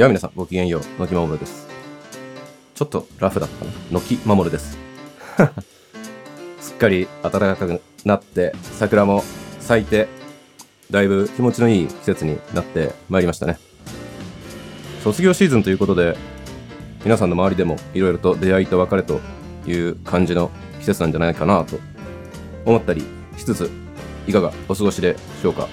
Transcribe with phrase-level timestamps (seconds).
[0.00, 1.68] やあ皆さん、ごきげんよう、のきまもるです。
[2.74, 3.70] ちょっとラフだったな。
[3.90, 4.78] のきまもるです。
[6.58, 9.22] すっかり暖かくなって、桜も
[9.60, 10.08] 咲いて、
[10.90, 13.58] だいぶ気持ちのいい季節になってまいりましたね。
[15.04, 16.16] 卒業シーズンということで、
[17.04, 19.20] 皆さんの周りでもいろいろと出会いと別れと
[19.66, 21.78] いう感じの季節なんじゃないかなと
[22.64, 23.04] 思ったり
[23.36, 23.70] しつつ、
[24.26, 25.68] いかがお過ごしでしょうか。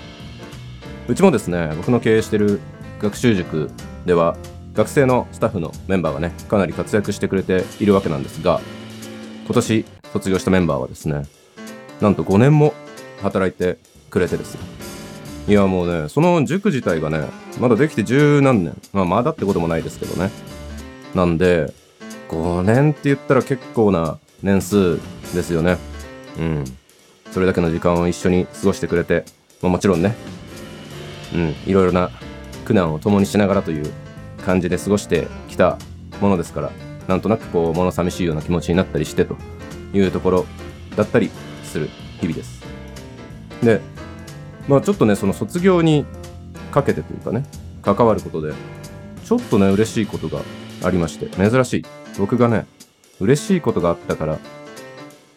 [1.07, 2.59] うちもですね、僕の経営してる
[2.99, 3.71] 学習塾
[4.05, 4.37] では、
[4.73, 8.61] 学生のスタッフのメンバーがね、かなり活躍してくれているわけなんですが、
[9.45, 11.23] 今年卒業したメンバーはですね、
[11.99, 12.73] なんと5年も
[13.21, 13.79] 働いて
[14.09, 14.61] くれてですよ。
[15.47, 17.25] いやもうね、その塾自体がね、
[17.59, 18.79] まだできて十何年。
[18.93, 20.29] まあまだってこともないですけどね。
[21.15, 21.73] なんで、
[22.29, 24.97] 5年って言ったら結構な年数
[25.33, 25.77] ですよね。
[26.37, 26.65] うん。
[27.31, 29.23] それだけの時間を一緒に過ごしてくれて、
[29.61, 30.15] まあもちろんね、
[31.33, 32.11] うん、いろいろな
[32.67, 33.89] 苦難を共にしながらという
[34.45, 35.77] 感じで過ごしてきた
[36.19, 36.71] ものですから、
[37.07, 39.37] なんとなくこう、物寂しいような気持ちになったりしてと
[39.93, 40.45] いうところ
[40.97, 41.31] だったり
[41.63, 42.61] する日々です。
[43.63, 43.79] で、
[44.67, 46.05] まあちょっとね、その卒業に
[46.71, 47.45] かけてというかね、
[47.81, 48.53] 関わることで、
[49.23, 50.41] ちょっとね、嬉しいことが
[50.83, 51.85] ありまして、珍しい。
[52.19, 52.65] 僕がね、
[53.21, 54.39] 嬉しいことがあったから、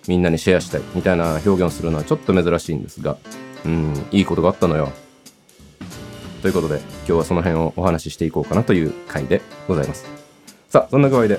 [0.09, 3.19] みんなにシェアしたいみたいな表現をするのはちょっと珍しいんですが、
[3.65, 4.93] うん、いいことがあったのよ。
[6.43, 10.07] ということで、今日はその辺をお話ししていこうかなという回でございます。
[10.69, 11.39] さあ、そんな具合で、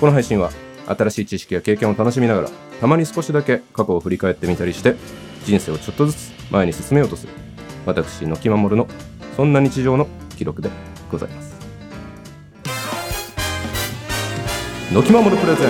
[0.00, 0.50] この配信は
[0.86, 4.96] 新しい知識や経験を楽しみながら、たまに少しだけ過去を振り返ってみたりして、
[5.44, 7.32] 人生をちょっとずつ前に進めようとする、
[7.84, 8.86] 私、のきまもるの、
[9.36, 10.70] そんな日常の記録で
[11.10, 11.48] ございます。
[14.92, 15.66] のきまもるプレゼン、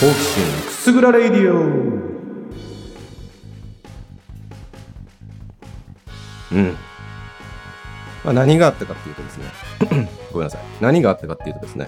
[0.00, 1.58] 好奇心くすぐらレイディオ
[6.52, 6.76] うん。
[8.26, 9.44] まあ、何があったかっていうとですね、
[10.32, 10.60] ごめんなさい。
[10.80, 11.86] 何があったかっていうとですね、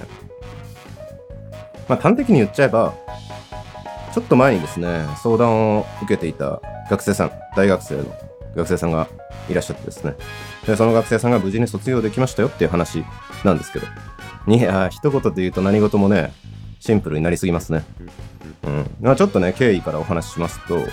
[1.88, 2.94] まあ、端的に言っちゃえば、
[4.14, 8.04] ちょっと前にですね、相談を受けていた学生さん、大学生の
[8.54, 9.08] 学生さんが
[9.50, 10.14] いらっしゃってですね、
[10.64, 13.04] でその学生さんが無事に卒業できましたよっていう話
[13.42, 13.86] なんですけど、
[14.46, 16.32] いや、一言で言うと何事もね、
[16.78, 17.84] シンプルになりすぎますね。
[18.64, 18.90] うん。
[19.00, 20.86] まあちょっとね、経緯からお話ししますと、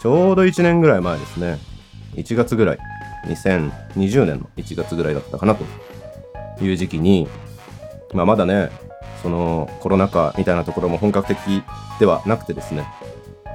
[0.00, 1.58] ちょうど1年ぐらい前ですね、
[2.16, 2.78] 1月ぐらい、
[3.26, 5.64] 2020年の1月ぐらいだったかなと。
[6.60, 7.28] いう時期に、
[8.12, 8.70] まあまだね、
[9.22, 11.38] そのコロナ禍みたいなところも本格的
[11.98, 12.86] ではなくてですね、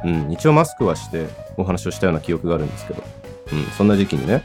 [0.03, 1.27] うん、一応マスクはして
[1.57, 3.03] お話をしたような記憶があるんですけど、
[3.53, 4.43] うん、そんな時期にね、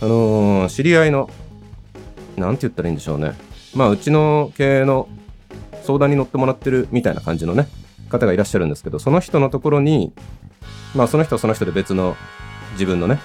[0.00, 1.30] あのー知り合いの、
[2.36, 3.34] なんて言ったらいいんでしょうね。
[3.74, 5.08] まあ、うちの経営の
[5.82, 7.68] 相談に乗ってもらってるみたいな感じのね、
[8.10, 10.12] 方がいらっしゃるんですけど、その人のところに、
[10.94, 12.16] まあ、その人はその人で別の
[12.72, 13.18] 自分のね、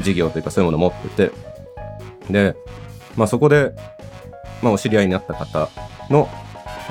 [0.00, 1.32] 事業というかそういうものを持ってて、
[2.30, 2.56] で、
[3.16, 3.72] まあ、そこで、
[4.62, 5.68] まあ、お知り合いになった方
[6.10, 6.28] の、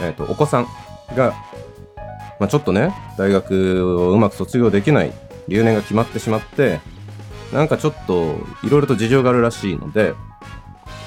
[0.01, 0.67] えっ、と、お子さん
[1.15, 1.33] が、
[2.39, 5.13] まあ、ちょっとね、大学をうまく卒業できない
[5.47, 6.79] 留年が決まってしまって、
[7.51, 10.13] なんかちょっといろいろと事情があるらしいので、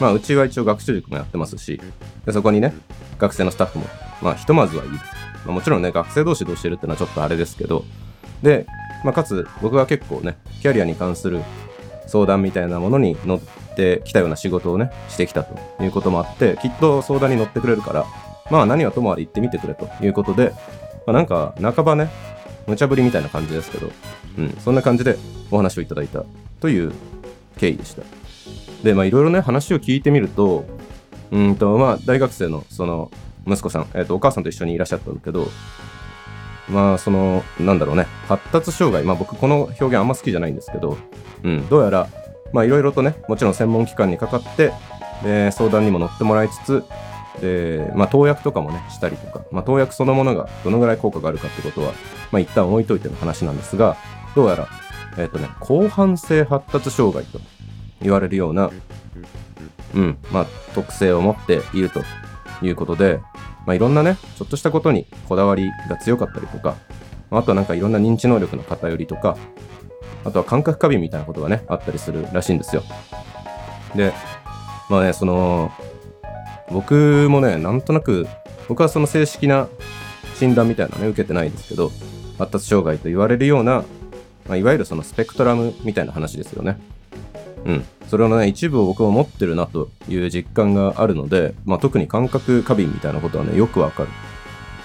[0.01, 1.81] まあ、うちは一応学習塾もやってますし、
[2.25, 2.75] でそこにね、
[3.19, 3.87] 学生のスタッフも、
[4.23, 4.93] まあ、ひとまずはいる。
[5.47, 7.85] まあ、もちろんね、学生同士で教えるっていうのはちょっとあれですけど、
[8.43, 8.67] で、
[9.05, 11.43] まあ、かつ、僕は結構ね、キャリアに関する
[12.07, 13.41] 相談みたいなものに乗っ
[13.75, 18.07] てきたような仕事をね、してきたということもあって、きっと相談に乗ってくれるから、
[18.51, 20.53] まあ、何はともあれ言ってみてくれということで、
[21.07, 22.09] まあ、なんか、半ばね、
[22.67, 23.91] 無茶ぶりみたいな感じですけど、
[24.39, 25.17] うん、そんな感じで
[25.51, 26.25] お話をいただいた
[26.61, 26.93] という
[27.59, 28.03] 経緯でした。
[28.83, 30.65] で、まあいろいろね、話を聞いてみると、
[31.31, 33.11] うんと、まあ大学生のその
[33.47, 35.49] 息子さん、えっ、と、お母さんと一緒にいらっしゃったんだけど、
[36.69, 40.99] まあその、なんだろうね、発達障害、まあ僕この表現あんま好きじゃないんですけど、
[41.43, 42.09] うん、どうやら、
[42.53, 44.73] まあいろいろとね、もちろん専門機関にかかって、
[45.23, 46.85] で、相談にも乗ってもらいつつ、
[47.41, 51.93] で、まあ投薬とかもね、したりとか、まあ投薬そのものがどのぐらい効果があるかってことは、
[52.33, 53.97] まあ一旦置いといての話なんですが、
[54.35, 54.69] どうやら、
[55.19, 57.39] えっ、とね、広範性発達障害と
[58.03, 58.71] 言われるような、
[59.95, 62.03] うん、まあ特性を持っていると
[62.63, 63.21] いうことで、
[63.67, 66.77] まあいろんなね、ちょっとしたことにこだわりが強かったりとか、
[67.31, 69.37] あとはなんかいろんな認知能力の偏りとか、
[70.25, 72.83] あとは感覚過敏みたいなことがね、あったりするらしいんですよ。
[73.95, 74.13] で、
[74.89, 75.73] まあね、その、
[76.71, 78.27] 僕もね、なんとなく、
[78.69, 79.69] 僕はその正式な
[80.35, 81.91] 診断みたいなのね、受けてないんですけど、
[82.39, 83.85] 発達障害と言われるような、
[84.47, 86.79] まあ、いわゆるそのスペクトラムみたいな話ですよね。
[87.67, 87.85] うん。
[88.09, 94.09] それのね、一部を僕も持ってるなという実感があるので、まあ、特に感覚過敏みたいなことはね、よくわかる。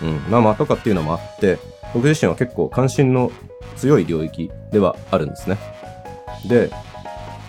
[0.02, 0.32] うん。
[0.32, 1.60] まあまあとかっていうのもあって、
[1.94, 3.32] 僕自身は結構関心の
[3.78, 5.58] 強い領域ではあるんですね。
[6.48, 6.72] で、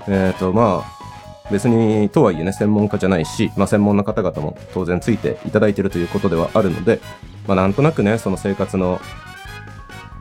[0.08, 1.02] えっ、とまあ、
[1.50, 7.00] 別にとはいえね、専門家じゃないし、まあ、専門の方々も当然ついていただいてるということではあるので、
[7.46, 9.00] まあ、なんとなくね、その生活の、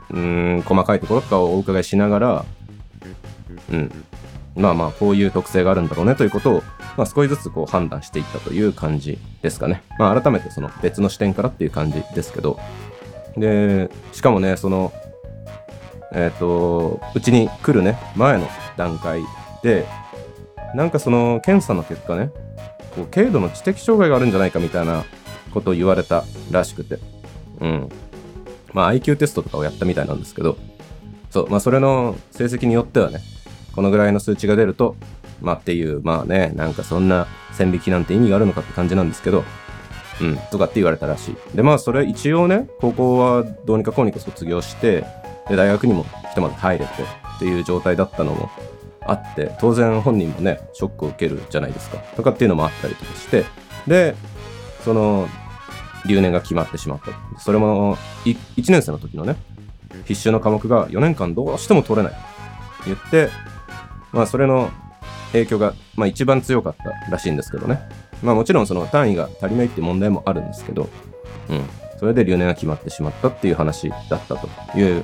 [0.10, 2.46] うん、細かいところとかをお伺いしながら、
[3.72, 3.92] うん、
[4.56, 6.64] まあまあ、こういう特性があるんだろうねということを、
[6.98, 9.82] まあ、少しずつこう判断していったという感じですかね。
[9.98, 12.60] まあ、改めてその別の視点からっていう感じですけど、
[13.38, 14.92] で、しかもね、その、
[16.14, 19.22] えっ、と、うちに来るね、前の段階
[19.64, 19.86] で、
[20.76, 22.32] なんかその検査の結果ね、
[22.96, 25.06] こう軽度の知的障害があるんじゃないかみたいな
[25.54, 27.00] ことを言われたらしくて、
[27.62, 27.90] うん。
[28.74, 30.58] まあ IQ テストとかをやったみたいなんですけど、
[31.30, 33.20] そう、まあそれの成績によってはね、
[33.76, 34.96] このぐらいの数値が出ると、
[35.42, 39.44] まあっていう、まあね、なんかそんな線引きなんて意味があるのかって感じなんですけど、
[40.22, 41.56] うん、とかって言われたらしい。
[41.56, 45.06] で、まあそれ一応ね、高校はどうにかこうにか卒業して、
[45.50, 46.92] で、大学にもひとまず入れて
[47.36, 48.50] っていう状態だったのも
[49.02, 51.98] あって、当然本人もね、ショックを受けるじゃないですか。
[52.16, 53.46] とかっていうのもあったりとかして、
[53.88, 54.16] で、
[54.84, 55.28] その、
[56.06, 57.40] 留年が決まってしまった。
[57.40, 58.38] それも、1
[58.72, 59.36] 年生の時のね、
[60.06, 62.14] 必修の科目が4年間どうしても取れない。
[62.86, 63.30] 言って、
[64.12, 64.70] まあそれの
[65.32, 67.80] 影響が、まあ一番強かったらしいんですけどね。
[68.22, 70.90] まあもちろんその単位が足りないって問題もあるんですけど、
[71.50, 71.62] うん。
[72.00, 75.04] それで留年が決まってしまったっていう話だったという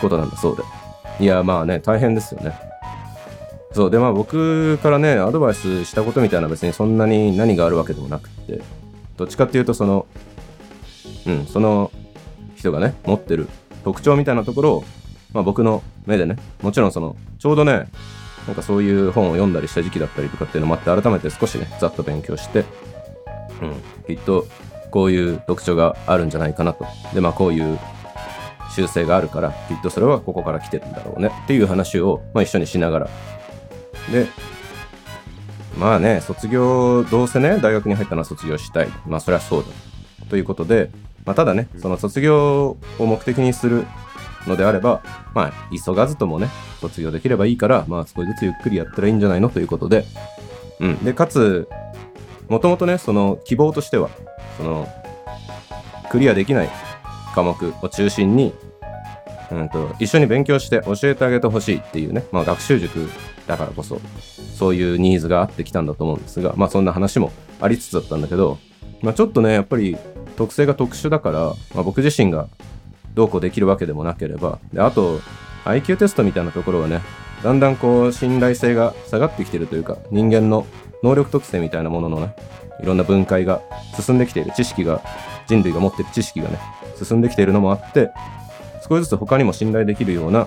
[0.00, 0.62] ことなんだそうで。
[1.20, 2.58] いや、まあね、大変ですよね。
[3.72, 3.90] そう。
[3.90, 8.60] で、まあ僕からね、アドバイスしたことみたいな別にそんなに何があるわけでもなくって、
[9.16, 10.06] どっちかっていうとその、
[11.26, 11.90] うん、その
[12.56, 13.48] 人がね、持ってる
[13.84, 14.84] 特徴みたいなところを、
[15.32, 17.88] まあ僕の目でね、もちろんその、ちょうどね、
[18.48, 22.64] なんかそういう本を読んだりした時期だったりとかっていうのもあって、改めて少しね、ざっと勉強して、
[23.60, 24.46] うん、きっと
[24.90, 26.86] こういう特徴があるんじゃないかなと。
[27.12, 27.78] で、まあこういう
[28.74, 33.10] 習性があるから、きっとそれはここから来てるんだろうねっていう話を、まあ一緒にしながら。
[34.10, 34.26] で、
[35.76, 38.88] まあね、卒業、どうせね、大学に入ったのは卒業したい。
[39.06, 39.68] まあそれはそうだ。
[40.30, 40.90] ということで、
[41.26, 43.84] まあただね、その卒業を目的にする
[44.46, 45.02] のであれば、
[45.34, 45.52] まあ
[45.84, 46.48] 急がずともね、
[46.80, 50.04] 卒業できればいいから、まあ少しずつゆっくりやったらいいんじゃないのということで、
[50.80, 51.04] うん。
[51.04, 51.68] で、かつ、
[52.48, 54.10] もともとね、その希望としては、
[54.56, 54.88] その、
[56.10, 56.70] クリアできない
[57.34, 58.54] 科目を中心に、
[59.50, 63.10] うんと、一緒に勉強して教えてあげてほしいっていうね、まあ学習塾
[63.46, 64.00] だからこそ、
[64.54, 68.58] そういうニーズがあってきたんだと思うんですが、まあそんな話もありつつだったんだけど、
[69.02, 69.96] まあちょっとね、やっぱり
[70.36, 71.38] 特性が特殊だから、
[71.74, 72.48] まあ僕自身が
[73.18, 75.20] どうこうできるわけでもなければ、で、あと、
[75.64, 77.02] IQ テストみたいなところはね、
[77.42, 80.66] だんだんこう信頼性が下がってきてるというか、人間の
[81.02, 82.36] 能力特性みたいなもののね、
[82.80, 83.60] いろんな分解が
[84.00, 85.02] 進んできている知識が、
[85.48, 86.60] 人類が持ってる知識がね、
[86.96, 88.10] 進んできているのもあって、
[88.88, 90.46] 少しずつ他にも信頼できるような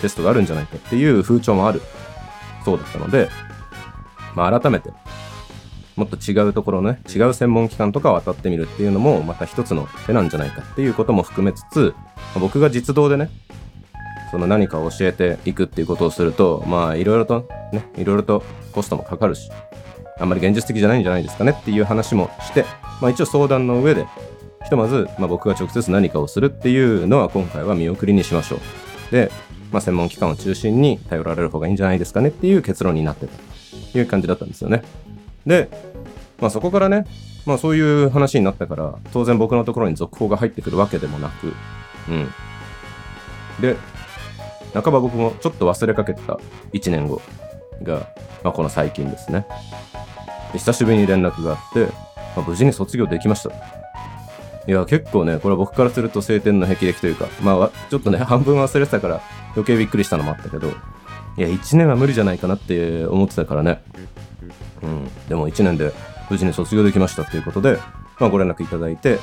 [0.00, 1.82] テストがあるんじゃないかっていう風潮もある
[2.64, 3.28] そうだったので、
[4.34, 4.90] まあ改めて、
[5.98, 11.92] もっと違うところのね、違う専門機関とかを当たってみるっていうのも、また一つの手なんじゃないかっていうことも含めつつ、
[12.38, 13.30] 僕が実動でね、
[14.30, 19.50] その何かを教えていくっていうことをすると、まあいろいろとね、いろいろとコストもかかるし、
[20.20, 22.64] あんまり現実的じゃないんじゃないですかねっていう話もして、
[23.00, 24.06] まあ一応相談の上で、
[24.62, 28.60] ひとまず、まあ、僕が直接何かをするっていうのは今回は見送りにしましょう。
[29.10, 29.32] で、
[29.72, 33.32] まあ、専門機関を中心に頼られる方がいいんじゃないですかねっていう結論になってた
[33.92, 34.82] という感じだったんですよね。
[35.46, 35.70] で、
[36.40, 37.04] まあ、そこからね、
[37.46, 41.52] まあ、そういう話になったから、当然僕のところに続報が入ってくるわけでもなく、
[42.08, 42.28] うん。
[43.60, 43.76] で、
[44.74, 46.38] 半ば僕もちょっと忘れかけた
[46.72, 47.20] 1年後
[47.82, 48.08] が、
[48.44, 49.46] まあ、この最近ですね。
[50.52, 51.86] 久しぶりに連絡があって、
[52.36, 53.50] まあ、無事に卒業できました。
[54.68, 63.82] いや、結構ね、これ僕からすると晴天の霹靂というか、まあ、ちょっとね、半分忘れてたから余計びっくりしたのもあったけど、いや、1年は無理じゃないかなって思ってたからね。
[64.82, 65.08] うん。
[65.28, 65.92] でも1年で
[66.30, 67.78] 無事に卒業できましたっていうことで、
[68.18, 69.18] まあ、ご連絡いただいて、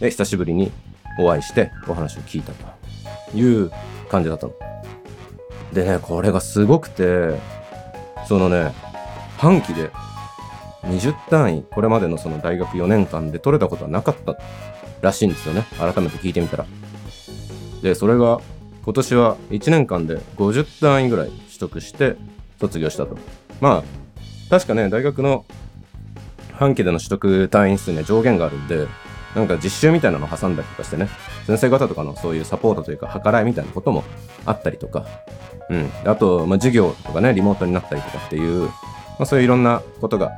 [0.00, 0.72] で、久しぶりに
[1.18, 3.70] お会いしてお話を聞いたという
[4.10, 4.54] 感じだったの。
[5.72, 7.38] でね、これがすごくて、
[8.26, 8.72] そのね、
[9.36, 9.90] 半期で
[10.82, 14.36] 20単位、これまでのその大学4年間で取れたことはなかった
[15.00, 15.64] らしいんですよね。
[15.78, 16.66] 改めて聞いてみたら。
[17.82, 18.40] で、それが
[18.84, 22.16] 今年は1年間で50単位ぐらい取得して
[22.58, 23.16] 卒業したと。
[23.60, 25.44] まあ、確かね、大学の
[26.60, 28.86] 半期での取得単位数には上限があるんで、
[29.34, 31.08] なんか実習みたいなのを挟んだりとかしてね、
[31.46, 34.04] 先生方とかのそういうサポートというか、計らいみたいなことも
[34.44, 35.06] あったりとか、
[35.70, 35.90] うん。
[36.04, 38.72] あと、まあ、授業とかね、リモートになったりとかっていう、ま
[39.20, 40.32] あ、そういういろんなことが、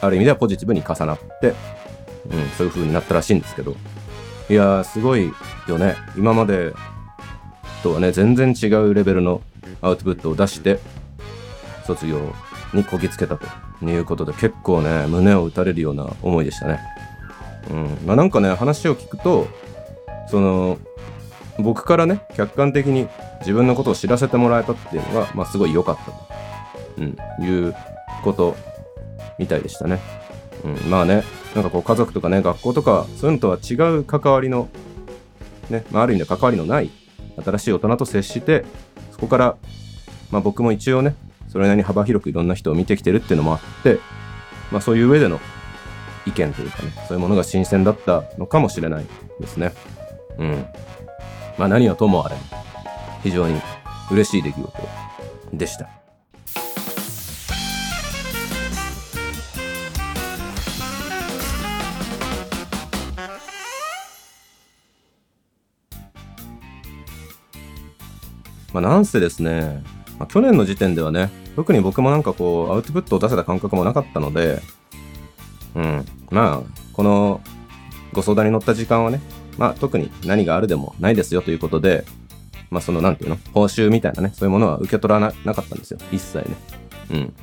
[0.00, 3.74] ある意味ではポジティブに重なって、うん、そういう風になったらしいんですけど、
[4.48, 5.32] いやー、すごい
[5.66, 5.96] よね。
[6.16, 6.74] 今まで
[7.82, 9.42] とはね、全然違うレベルの
[9.82, 10.78] アウトプットを出して、
[11.84, 12.20] 卒業
[12.72, 13.46] にこぎつけたと
[13.82, 16.80] いうことで結構ね胸を打たれるような思いでしたね。
[17.70, 19.46] うんまあ、なんかね話を聞くと
[20.28, 20.78] その
[21.58, 23.08] 僕からね客観的に
[23.40, 26.12] 自分のことを知らせてもらえたっていうのが、まあ、すごい良かったと、
[26.98, 27.74] うん、いう
[28.22, 28.56] こと
[29.38, 30.00] みたいでしたね。
[30.64, 31.22] うん、まあね
[31.54, 34.68] なんかこう家族とかね学校とかそういうのとは違う関わりの
[35.70, 36.90] ね、まあ、ある意味で関わりのない
[37.44, 38.64] 新しい大人と接して
[39.12, 39.56] そこから、
[40.30, 41.14] まあ、僕も一応ね
[41.48, 43.98] それなりに幅広くいろんな人を見てきてるっていうのもあって、
[44.70, 45.40] まあ、そういう上での
[46.26, 49.06] 意見というかねそういうものが新鮮だったのかもしれない
[49.40, 49.72] ですね。
[50.38, 50.66] うん。
[51.56, 52.36] まあ何はともあれ
[53.22, 53.60] 非常に
[54.10, 54.72] 嬉しい出来事
[55.52, 55.88] でした。
[68.72, 69.82] まあ、なんせですね、
[70.18, 74.60] まあ、去年の時点ではね、特に僕もなんかこう、アウトプットを出せた感覚もなかったので、
[75.74, 77.40] うん、まあ、この
[78.12, 79.20] ご相談に乗った時間はね、
[79.58, 82.04] まあ、特に何があるでもないですよということで、
[82.70, 85.98] まあ、その、なんていうの、報酬みたいなね、そういうものは受け取らなかったんですよ。
[86.12, 86.56] 一切ね。
[87.10, 87.34] うん。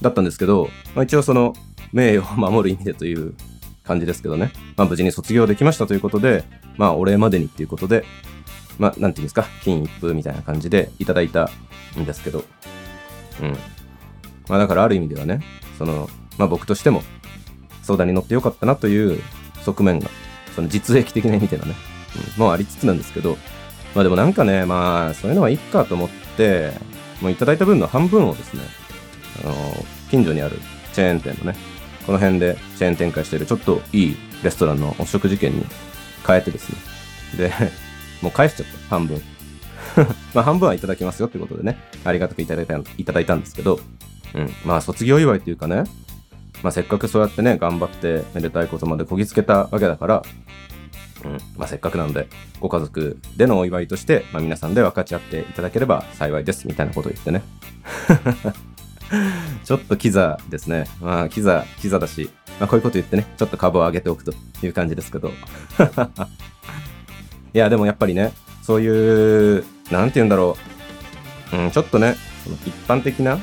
[0.00, 1.54] だったんですけど、まあ、一応その、
[1.92, 3.34] 名誉を守る意味でという
[3.84, 6.44] 感じですけどね、まあ、無事に卒業できましたということで、
[6.76, 8.04] まあ、お礼までにっていうことで、
[8.78, 11.50] まあ、なんていうんですか、金一封みたいな感じでいただいた
[11.98, 12.44] んですけど、
[13.40, 13.52] うん。
[14.48, 15.40] まあ、だからある意味ではね、
[15.78, 17.02] その、まあ、僕としても
[17.82, 19.20] 相談に乗ってよかったなという
[19.62, 20.08] 側面が、
[20.54, 21.74] その実益的な意味でのね、
[22.36, 23.36] うん、もうありつつなんですけど、
[23.94, 26.72] まあでもなんかね、まあ、そういうのはいいかと思って、
[27.20, 28.62] もういただいた分の半分をですね、
[29.44, 29.54] あの、
[30.10, 30.58] 近所にある
[30.92, 31.58] チェーン店のね、
[32.06, 35.64] この辺でチェーン展開してるちょっといいレストランのお食事券に
[36.26, 36.78] 変えてですね、
[37.38, 37.52] で、
[38.24, 39.20] もう返しちゃった、半分。
[40.32, 43.78] まあ半分はいただきますよってことでね、ありがたくいただいたいただいたんですけど、
[44.34, 45.84] うん、まあ卒業祝いっていうかね、
[46.62, 50.22] まあせっかくそうやってね、頑張ってめでたいことまでこぎつけたわけだから、
[51.24, 52.28] うん、まあせっかくなので、
[52.60, 57.42] ご家族でのお祝いとして、まあ皆さんで分かち合っていただければ幸いです、みたいなことを言ってね。
[59.64, 60.86] ちょっとキザですね。
[61.00, 65.30] まあキザ、キザだし、まあこういうこと言ってね、ちょっと株を上げておくという感じですけど。
[67.54, 68.32] いや、でもやっぱりね、
[68.62, 70.56] そういう、なんて言うんだろ
[71.52, 71.56] う。
[71.56, 73.40] うん、ちょっとね、その一般的な、うん、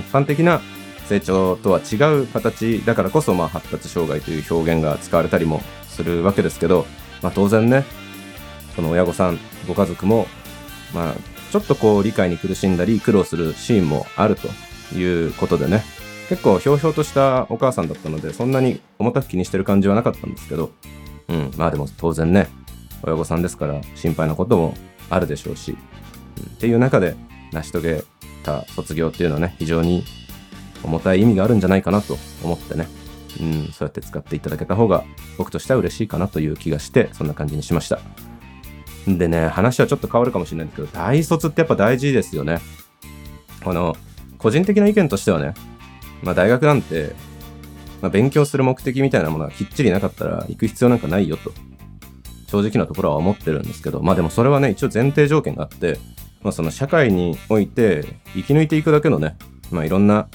[0.00, 0.60] 一般的な
[1.06, 6.86] 成長とは違う形だからこそ、まあ、発達障害という表現が使われたりもするわけですけど、
[7.22, 7.84] まあ、当然ね、
[8.76, 10.26] その親御さん、ご家族も、
[10.92, 11.14] まあ、
[11.50, 14.48] ちょっとこう理解に苦しんだり苦労するシーンもあると
[14.94, 15.82] いうことでね、
[16.28, 20.72] 結構ひょうひょうとしたお母さんだったので、そんなに重たく気にしてる感じはなかったんですけど、
[21.28, 22.48] うん、まあでも当然ね、
[23.02, 24.74] 親御さんですから心配なことも
[25.10, 25.76] あるでしょうし、
[26.38, 27.16] うん、っていう中で
[27.52, 28.04] 成し遂げ
[28.42, 30.04] た卒業っていうのはね、非常に
[30.82, 32.88] 重たい意味があるんじゃないかなと思ってね、
[33.40, 35.04] うん、そうやって使っていただけた方が
[35.38, 38.00] 僕としては嬉しいかなという気がして、そんな感じにしました。
[39.06, 42.60] でね、話はちょっと変わるかもしれないんですけど、大卒ってやっぱ大事ですよね。
[43.64, 43.96] あの、
[44.38, 45.54] 個人的な意見としてはね、
[46.22, 47.14] まあ大学なんて
[48.04, 51.52] まあ、勉強する目的みたいなものがきっちりなかったら行く必要なんかないよと、
[52.48, 55.98] 正直なところは思ってるんですけど、まあでもそれはね、一応前提条件があって、
[56.42, 59.38] まあその社会において生き抜いていくだけのね、
[59.70, 60.28] まあいろんな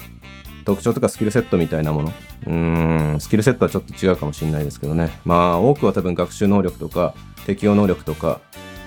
[0.64, 2.12] 特徴とかスキルセットみたいなもの。
[2.48, 5.12] うーん、スキルセットはちょっと違うかもしれないですけどね。
[5.24, 7.14] まあ多くは多分学習能力とか
[7.46, 8.40] 適応能力とか、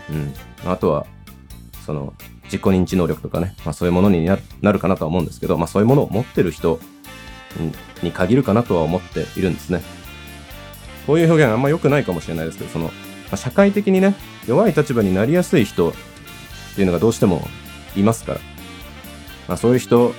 [0.10, 0.34] うん、
[0.70, 1.06] あとは
[1.86, 2.13] その
[2.44, 4.38] 自己認知能力とかね、まあそういうものにな
[4.74, 6.82] るかなとは思うんですけど、まあそういうものを持ってる人
[8.02, 9.82] に限るかなとは思っているんですね。
[11.06, 12.92] こういう表現あんま良くないかもしれないですけど、その、ま
[13.32, 14.16] あ、社会的にね、
[14.48, 15.94] 弱い立場になりやすい人っ
[16.76, 17.46] ていうのがどうしても
[17.96, 18.40] いますから、
[19.48, 20.14] まあ、そういう人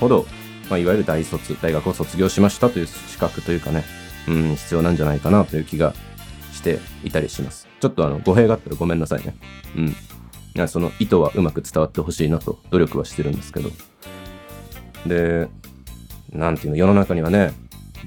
[0.00, 0.26] ほど、
[0.70, 3.84] まあ、いわゆる大卒、大学を卒業しましたという資格というかね、
[4.28, 5.94] うん、必要なんじゃないかなという気が
[6.52, 7.68] していたりします。
[7.80, 9.36] ちょっとあの、語弊があったらごめんなさいね。
[9.76, 9.80] う
[10.62, 10.68] ん。
[10.68, 13.70] その意図はうまく伝わってほしいなと努力はしてるんですけど。
[15.06, 15.48] で、
[16.32, 17.52] なんていうの、世の中にはね、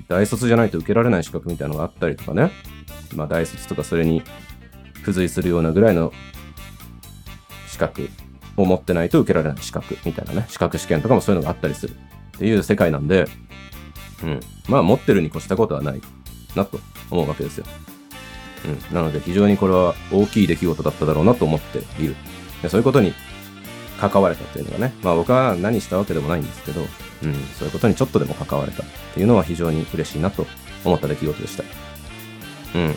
[0.08, 2.51] 大卒じゃないと受けられない資格みたいなのがあったりとかね、
[3.15, 4.24] まあ大卒とかそれに
[4.96, 6.12] 付随するようなぐらいの
[7.67, 8.10] 資格
[8.58, 11.94] を持ってないと受けられない資格みたいなね、資格試験とかもそういうのがあったりする
[12.36, 13.27] っていう世界なんで、
[14.24, 16.01] うん、まあ持ってるに越したことはない
[16.55, 16.79] なと
[17.12, 17.65] 思うわけですよ。
[18.65, 22.15] うん、なので非常にこれは大きい出来事だっただろうなと思っている。
[22.62, 23.13] でそういうことに
[23.99, 26.87] 関われたというのがね、まあ僕は何したわけでもないんですけど、うん、
[27.57, 30.45] そういうことにちょっとでも関われたっていうのは非常に嬉しいなと
[30.83, 31.63] 思った出来事でした。
[32.75, 32.93] うんうん。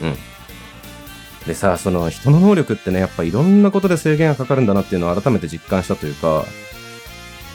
[1.46, 6.44] でさ、その人の能力ってね、やっぱいろんなことで制限がかかるんだなっていうのを改めて実感したというか、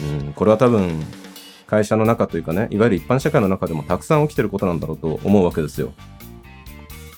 [0.02, 1.04] うん、これは多分、
[1.68, 5.94] 会社の中というかね、いわゆる一般社会の中でもたくさん起きてることなんだろうと思うわけですよ。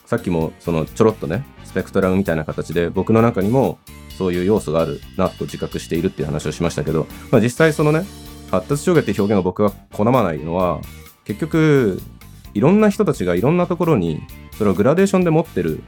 [0.05, 3.79] さっきもそのちょろっとね、スペクトラムみたいな形で僕の中にも
[4.17, 8.05] そういう要素があるなと自覚しているっていう話をしましたけど、まあ、実際そのね、
[8.51, 10.81] 発達障害って表現を僕が好まないのは、
[11.25, 12.01] 結局、
[12.53, 14.21] いろんな人たちがいろんなところに
[14.57, 15.81] それをグラデーションで持ってる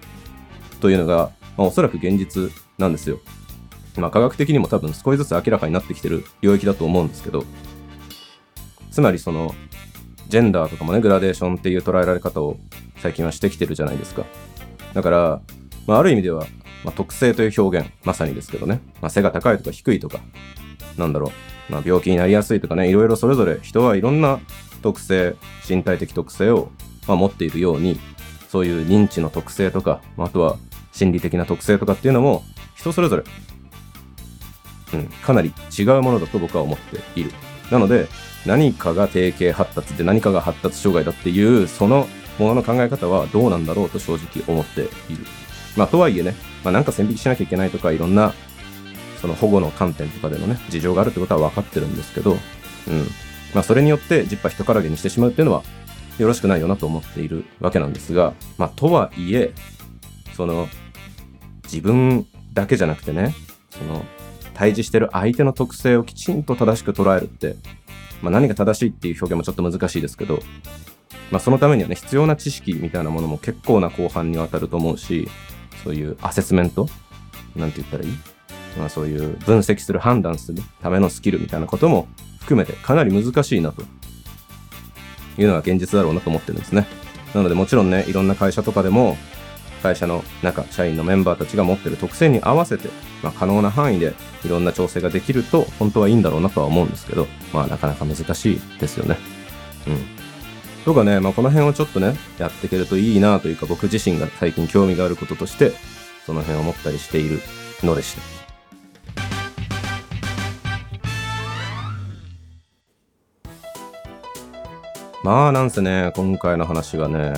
[0.81, 3.19] というのが、まあ、おそらく現実なんですよ。
[3.97, 7.45] まあ、科学的にも多分少しずつ明らかになってきてる領域だと思うんですけど、
[8.91, 9.55] つまりその、
[10.27, 12.57] ジェンダーとかもね、グラデーションっていう捉えられ方を
[12.97, 14.25] 最近はしてきてるじゃないですか。
[14.93, 15.41] だから、
[15.87, 16.45] まあ、ある意味では、
[16.83, 20.19] まあ、特性という表現、まさにですけどね、まあ、背が高いとか低いとか、
[20.97, 21.31] なんだろ
[21.69, 24.39] う、まあ、病気になりやすいとかね、いろいろそれぞれ人はいろんな
[24.81, 25.35] 特性、
[25.67, 26.71] 身体的特性を、
[27.07, 27.99] まあ、持っているように、
[28.49, 30.57] そういう認知の特性とか、あとは
[30.91, 32.43] 心理的な特性とかっていうのも、
[32.75, 33.23] 人それぞれ、
[34.93, 37.31] うん、かなり違うものだと僕は思っている。
[37.71, 38.07] なので、
[38.45, 42.07] 何かが定型発達で何かが発達障害だっていう、その
[42.39, 44.89] ものの考え方はどうなんだろうと正直思っている。
[45.75, 46.35] まあ、とはいえね、
[46.67, 48.33] まあ、なんか線引きしなきゃいけないとか、いろんな、
[49.21, 52.37] その保護の観点とかでのね、事情があるってことは分かってるんですけど、うん。
[53.53, 55.63] まあ、それによってジッパー人からげにしてしまうっていうのは、
[56.17, 59.53] よろしくないよなと思っているわけなんですが、まあ、とはいえ、
[60.33, 60.67] その、
[61.63, 63.33] 自分だけじゃなくてね、
[63.69, 64.03] その、
[64.53, 67.55] 対峙してる相手の特性をきちんと正しく捉えるって、
[68.21, 70.41] まあ、何が正しいっていう表現もちょっと難しいですけど、
[71.31, 75.29] まあ、そのためにはね、必要な知識みたいなものも結構な後半にわたると思うし、
[75.83, 76.87] そういうアセスメント？
[77.55, 78.11] なんて言ったらいい？
[78.77, 82.07] まあそういう分析する、判断するためのスキルみたいなことも
[82.39, 83.81] 含めてかなり難しいなと
[85.37, 86.87] いうのが現実だろうなと思ってるんですね。
[87.33, 89.17] なのでもちろんね、いろんな会社とかでも
[89.83, 92.89] 会社の中、社員のメンバーたちが持ってる特性に合わせて、
[93.21, 99.17] まあ、可能な範囲でいろんな調整ができると本当はいいんだろうなとは思うんですけど、まあなかなか難しいですよね。
[99.87, 100.16] うん。
[100.87, 105.73] とかね、まあ、この辺をちょっとね、やっていけるといいなというか、僕自身が最近興味があることとして、
[106.25, 107.41] その辺を思ったりしている
[107.83, 108.21] のでした。
[115.25, 117.33] まあなんせね、今回の話はね、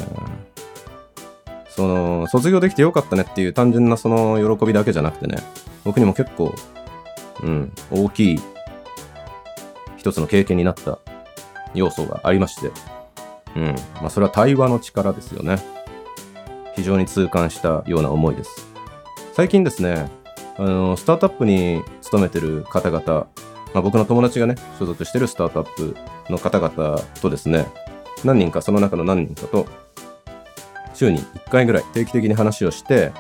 [1.70, 5.42] その、卒業できてよかったねっていう単純なその喜びだけじゃなくてね、
[5.84, 6.54] 僕にも結構、
[7.42, 8.40] うん、大きい
[9.98, 11.00] 一つの経験になった
[11.74, 12.70] 要素がありまして、
[13.56, 13.76] うん。
[13.96, 15.58] まあ、それは対話の力ですよね。
[16.76, 18.68] 非常に痛感したような思いです。
[19.34, 20.10] 最近ですね、
[20.58, 23.28] あの、スタートアップに勤めてる方々、
[23.74, 25.96] まあ、僕の友達がね、所属してるスタートアップ
[26.30, 27.68] の方々とですね、
[28.24, 29.66] 何人か、その中の何人かと、
[30.94, 33.12] 週に1回ぐらい定期的に話をして、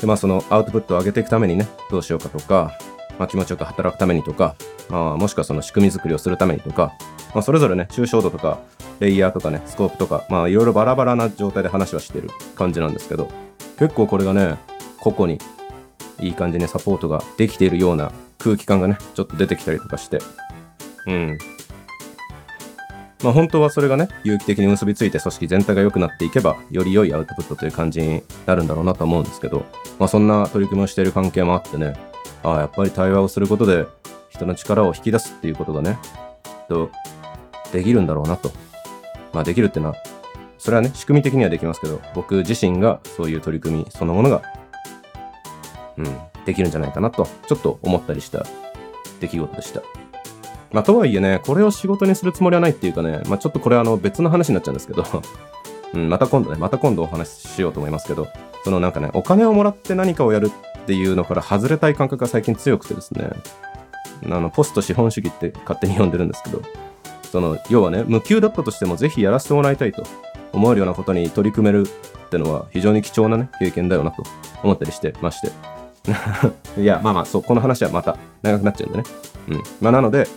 [0.00, 2.78] で、まあそのアウトプットを上げていくためにね、どうしようかとか、
[3.18, 4.54] まあ気持ちよく働くためにとか、
[4.88, 6.92] まあもしくはその仕組み作りをするためにとか、
[7.34, 8.58] まあそれぞれね、抽象度とか
[9.00, 13.28] レイヤーとかね、スコープとか、まあいろいろバラバラな状態で話はしてる感じなんですけど、
[13.78, 14.56] 結構これがね、
[15.00, 15.38] 個々に
[16.20, 20.18] いい感じにサポートができているような空気感がね、ちょっと出てきたりとかして、
[21.06, 21.38] うん。
[23.22, 29.64] まあ本当はそれがね、有機的に結びついて組織全体が良くなっていけば、より良いアウトプットという感じになるんだろうなと思うんですけど、
[29.98, 31.94] まあそんな取り組みをしている関係もあってね、
[32.42, 33.86] ああ、やっぱり対話をすることで
[34.30, 35.98] 人の力を引き出すっていうことがね、
[36.44, 36.90] きっと
[37.72, 38.50] できるんだろうなと
[39.32, 39.96] まあできるっていうのは、
[40.58, 44.42] それはね、仕組み的にはできますけど、僕自身がそういう取り組みそのものが、
[45.96, 48.46] うん、できるんじゃないかなと、ちょっと思ったりした
[49.20, 49.82] 出来事でした。
[50.72, 55.04] まあとはいえね、これを仕事にするつもりはないっていうかね、まあちょっとこれあの別の話になっちゃうんですけど、
[55.94, 58.28] うん、また今度ね、また今度お話ししようと思いますけど、
[58.64, 60.50] そのなんかね、お金をもらって何かをやる
[60.82, 63.30] っていうのから外れたい感覚が最近強くてですね、
[64.24, 66.62] あの、ポスト資本主義って勝手に呼んでるんですけど、
[67.32, 70.04] その要はね無給だったとしてもぜひやらせてもらいたいと
[70.52, 71.86] 思えるようなことに取り組める
[72.26, 74.22] ってのは非常に貴重なね経験だよなと
[74.62, 75.50] 思ったりしてまして。
[76.78, 79.04] いやまあまあそうこの話はまた長くなっちゃうんでね。
[79.48, 79.62] うん。
[79.80, 80.28] まあなので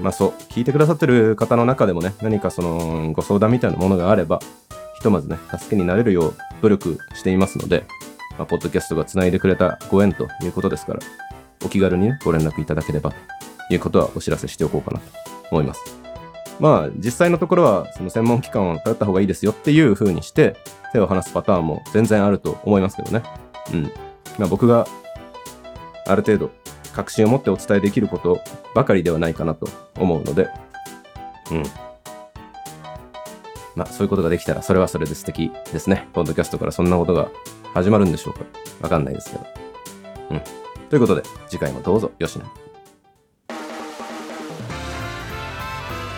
[0.00, 4.40] まあそう聞いてくださってる方の中でもね何かそのご相談みたいなものがあれば
[4.96, 7.84] ひとまずね助けになれるよう努力していますので、
[8.38, 11.00] まあ、ポッドキャストがつないでくれたご縁ということですから
[11.64, 15.37] お気軽にねご連絡いただければということはお知らせしておこうかなと。
[15.50, 15.98] 思います。
[16.60, 20.56] まあ、実際のところは、その専門機関を頼った方がいいですよっていう風にして、
[20.92, 23.22] 手を離すパターンも全然あると思いますけどね。
[23.72, 23.82] うん。
[24.38, 24.86] まあ、僕が、
[26.06, 26.50] ある程度、
[26.94, 28.40] 確信を持ってお伝えできること
[28.74, 30.48] ばかりではないかなと思うので、
[31.52, 31.62] うん。
[33.76, 36.08] まあ、そういうことができたら、それはそれで素敵ですね。
[36.12, 37.28] ポッドキャストからそんなことが
[37.74, 38.40] 始まるんでしょうか
[38.80, 39.46] わかんないですけど。
[40.30, 40.40] うん。
[40.88, 42.46] ということで、次回もどうぞよしな。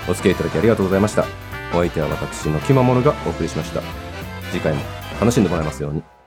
[0.08, 1.24] お付き合いいただきありがとうございました。
[1.72, 3.82] お相手は私の気まものがお送りしました。
[4.50, 4.80] 次回も
[5.20, 6.19] 楽しんでもらいますように。